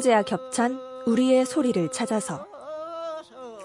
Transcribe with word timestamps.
환인제와 0.00 0.22
겹찬 0.22 0.80
우리의 1.06 1.44
소리를 1.46 1.90
찾아서 1.92 2.46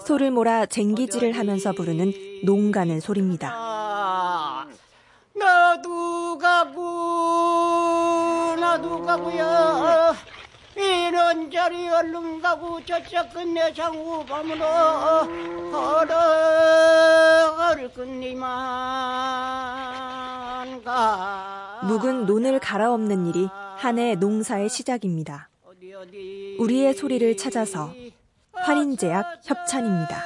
소를 0.04 0.30
몰아 0.30 0.66
쟁기질을 0.66 1.32
하면서 1.32 1.72
부르는 1.72 2.12
농가는 2.44 3.00
소리입니다. 3.00 4.66
나도 5.34 6.38
가고 6.38 6.80
나도 8.60 9.02
가고야 9.02 10.14
이런 10.76 11.50
자리 11.50 11.88
얼른 11.88 12.40
가고 12.42 12.84
저쪽 12.84 13.32
끝내 13.32 13.72
장우 13.72 14.24
밤으로 14.26 14.64
걸어 15.72 16.16
끝니만 17.94 18.44
가 20.84 21.80
묵은 21.84 22.26
논을 22.26 22.58
갈아엎는 22.58 23.26
일이 23.26 23.48
한 23.76 23.98
해 23.98 24.14
농사의 24.16 24.68
시작입니다. 24.68 25.48
우리의 26.58 26.94
소리를 26.94 27.36
찾아서 27.36 27.92
환인제약 28.52 29.40
협찬입니다. 29.44 30.24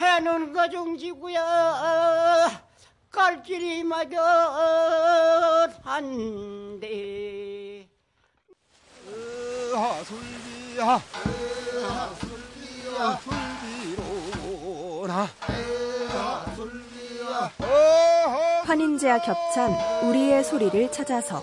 해는 0.00 0.52
거중지구야. 0.52 2.62
깔길이 3.10 3.84
마저 3.84 4.20
한데 5.82 7.86
하술비야. 9.74 11.02
하술비야 11.88 13.20
술비로나. 13.94 15.28
하술비야 16.08 17.52
환인제와 18.64 19.20
겹찬 19.20 19.74
우리의 20.08 20.44
소리를 20.44 20.90
찾아서 20.92 21.42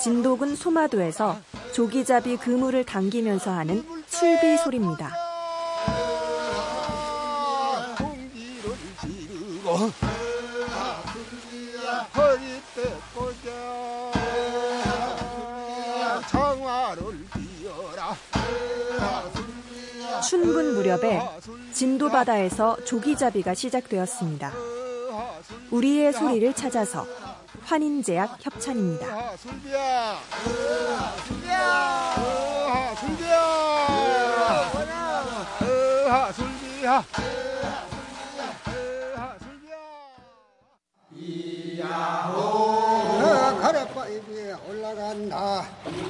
진도군 0.00 0.56
소마도에서 0.56 1.38
조기잡이 1.72 2.36
그물을 2.36 2.84
당기면서 2.84 3.50
하는 3.50 3.84
술비 4.06 4.58
소리입니다. 4.58 5.12
춘분 20.28 20.74
무렵에 20.74 21.20
진도 21.72 22.08
바다에서 22.08 22.76
조기잡이가 22.84 23.54
시작되었습니다. 23.54 24.52
우리의 25.70 26.12
소리를 26.12 26.52
찾아서 26.54 27.06
환인제약 27.64 28.38
협찬입니다. 28.44 29.06
하술비야. 29.32 30.18
하술비야. 30.92 31.66
하술비야. 36.08 37.04
하술비야. 37.04 37.04
가래바위에 43.60 44.54
올라간다. 44.68 45.66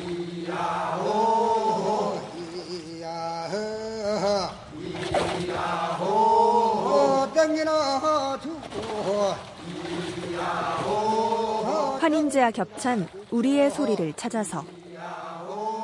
이야호 0.09 1.01
이야호 2.69 3.55
이야호 5.41 7.33
땡기나 7.33 7.71
환인제와 12.17 12.51
겹찬 12.51 13.07
우리의 13.31 13.71
소리를 13.71 14.15
찾아서 14.15 14.65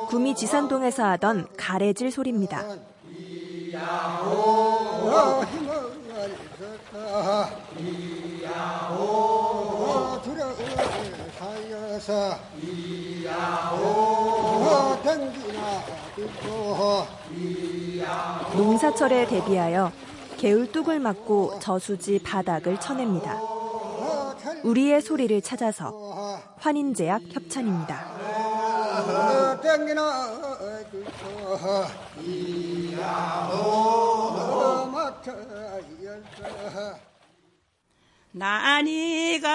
구미 0.09 0.33
지산동에서 0.33 1.03
하던 1.11 1.47
가래질 1.55 2.11
소리입니다. 2.11 2.63
농사철에 18.55 19.27
대비하여 19.27 19.91
개울 20.37 20.71
뚝을 20.71 20.99
맞고 20.99 21.59
저수지 21.59 22.19
바닥을 22.23 22.79
쳐냅니다. 22.79 23.39
우리의 24.63 25.01
소리를 25.01 25.41
찾아서 25.41 26.12
환인제약 26.63 27.23
협찬입니다. 27.29 27.93
어, 28.21 28.39
어, 29.11 29.59
나니가 38.31 39.49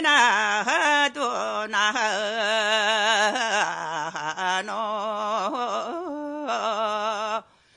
나도 0.00 1.66
나노 1.66 1.92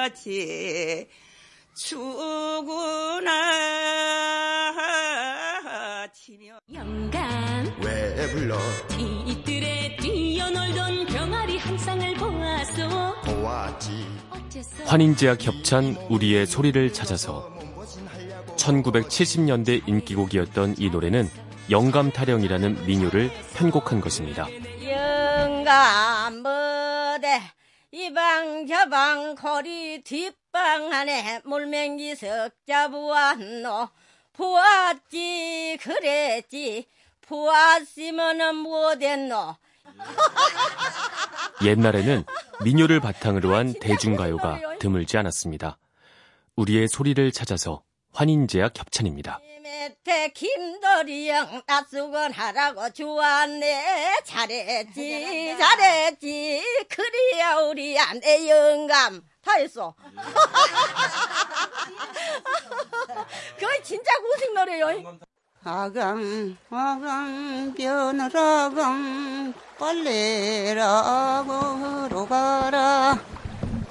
나둥하지. 0.02 1.08
추구나 1.74 3.30
치며. 6.12 6.58
영감 6.72 7.74
왜 7.80 8.30
불러? 8.32 8.58
이들의 9.26 9.96
뛰어놀던 9.96 11.06
병아리 11.06 11.58
한 11.58 11.78
쌍을 11.78 12.14
보았소. 12.14 12.88
보았지. 13.24 14.06
환인제약 14.84 15.42
협찬 15.46 15.96
우리의 16.10 16.46
소리를 16.46 16.92
찾아서 16.92 17.50
1970년대 18.56 19.88
인기곡이었던 19.88 20.76
이 20.78 20.90
노래는 20.90 21.30
영감 21.72 22.12
타령이라는 22.12 22.84
민요를 22.84 23.30
편곡한 23.54 24.02
것입니다. 24.02 24.46
영감 24.86 26.42
뭐대 26.42 27.40
이방 27.90 28.66
저방 28.66 29.34
거리 29.36 30.02
뒷방 30.04 30.92
안에 30.92 31.40
물맹기 31.44 32.14
석자 32.14 32.88
보았노 32.88 33.88
보았지 34.34 35.78
그랬지 35.80 36.88
보았으면은 37.22 38.54
뭐됐노 38.56 39.56
옛날에는 41.64 42.24
민요를 42.64 43.00
바탕으로 43.00 43.54
한 43.54 43.72
대중가요가 43.72 44.60
드물지 44.78 45.16
않았습니다. 45.16 45.78
우리의 46.54 46.88
소리를 46.88 47.32
찾아서 47.32 47.82
환인제약 48.12 48.78
협찬입니다. 48.78 49.40
밑에 49.82 50.28
김도리형 50.28 51.62
낯수건 51.66 52.32
하라고 52.32 52.88
주었네. 52.90 54.14
잘했지 54.24 55.56
잘했지. 55.58 56.62
그리야 56.88 57.56
우리 57.56 57.98
안내 57.98 58.48
영감. 58.48 59.20
다 59.44 59.54
했어. 59.54 59.92
그거 63.58 63.82
진짜 63.82 64.12
고생 64.20 64.54
노래요. 64.54 65.18
아감 65.64 66.56
아감 66.70 67.74
변을아감 67.76 69.52
빨래라고 69.78 71.48
가라. 72.28 73.18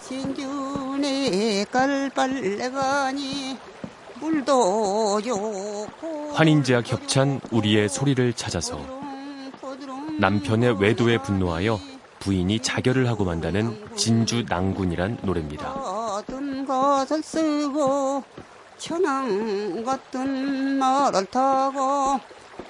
신균이 0.01 1.65
깔빨래가니 1.69 3.57
환인제약 6.33 6.91
협찬 6.91 7.41
우리의 7.51 7.89
소리를 7.89 8.33
찾아서 8.33 8.79
남편의 10.19 10.79
외도에 10.79 11.17
분노하여 11.17 11.79
부인이 12.19 12.59
자결을 12.59 13.07
하고 13.07 13.25
만다는 13.25 13.95
진주 13.95 14.45
낭군이란 14.47 15.19
노래입니다. 15.23 15.71
어떤 15.71 16.65
것을 16.65 17.23
쓰고 17.23 18.23
천왕 18.77 19.83
같은 19.83 20.77
말을 20.77 21.25
타고 21.25 22.19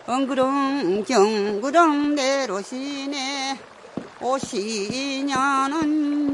엉그렁 0.07 1.03
경그렁 1.03 2.15
내로시네 2.15 3.59
오시냐는 4.21 5.79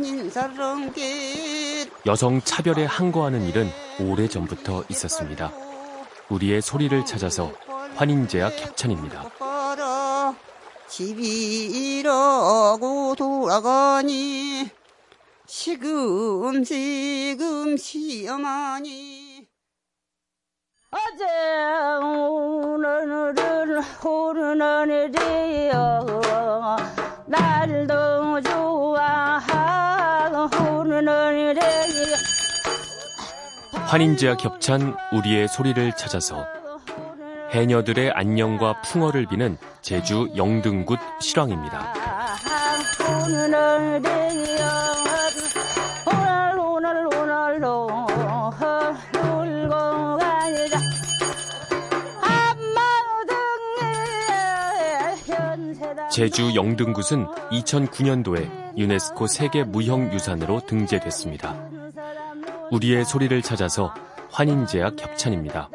인사렁길 0.04 1.90
여성 2.06 2.42
차별에 2.42 2.86
항거하는 2.86 3.44
일은 3.44 3.70
오래 4.00 4.28
전부터 4.28 4.84
있었습니다. 4.90 5.52
우리의 6.30 6.62
소리를 6.62 7.06
찾아서 7.06 7.52
환인제약 7.96 8.54
협찬입니다. 8.60 9.32
집이라고 10.88 12.06
돌아가니 13.16 14.70
시금시금 15.46 16.98
시어머니 17.78 19.48
어제 20.92 21.26
오늘은 22.04 23.36
오늘이요 24.04 24.56
날도 24.56 26.37
환인제약 33.88 34.44
협찬 34.44 34.98
우리의 35.14 35.48
소리를 35.48 35.96
찾아서 35.96 36.46
해녀들의 37.52 38.12
안녕과 38.12 38.82
풍어를 38.82 39.26
비는 39.28 39.58
제주 39.82 40.30
영등굿 40.36 41.00
실황입니다. 41.22 41.94
제주 56.12 56.54
영등굿은 56.56 57.28
2009년도에 57.52 58.78
유네스코 58.78 59.28
세계 59.28 59.64
무형유산으로 59.64 60.62
등재됐습니다. 60.66 61.77
우리의 62.72 63.06
소리를 63.06 63.42
찾아서 63.42 63.94
환인제약 64.32 64.96
협찬입니다. 65.00 65.70